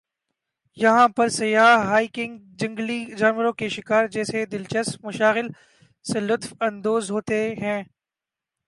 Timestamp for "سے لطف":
6.05-6.53